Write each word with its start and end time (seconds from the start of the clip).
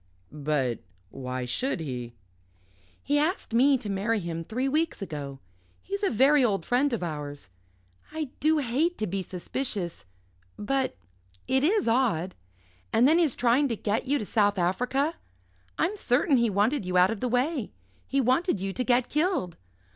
"But 0.31 0.79
why 1.11 1.45
should 1.45 1.79
he?" 1.79 2.15
"He 3.03 3.19
asked 3.19 3.53
me 3.53 3.77
to 3.77 3.87
marry 3.87 4.19
him 4.19 4.43
three 4.43 4.67
weeks 4.67 4.99
ago. 4.99 5.39
He's 5.83 6.01
a 6.01 6.09
very 6.09 6.43
old 6.43 6.65
friend 6.65 6.91
of 6.91 7.03
ours. 7.03 7.51
I 8.11 8.31
do 8.39 8.57
hate 8.57 8.97
to 8.97 9.05
be 9.05 9.21
suspicious 9.21 10.05
but 10.57 10.97
it 11.47 11.63
is 11.63 11.87
odd. 11.87 12.33
And 12.91 13.07
then 13.07 13.19
his 13.19 13.35
trying 13.35 13.67
to 13.67 13.75
get 13.75 14.07
you 14.07 14.17
to 14.17 14.25
South 14.25 14.57
Africa. 14.57 15.17
I'm 15.77 15.95
certain 15.95 16.37
he 16.37 16.49
wanted 16.49 16.83
you 16.83 16.97
out 16.97 17.11
of 17.11 17.19
the 17.19 17.29
way. 17.29 17.71
He 18.07 18.19
wanted 18.19 18.59
you 18.59 18.73
to 18.73 18.83
get 18.83 19.07
killed. 19.07 19.55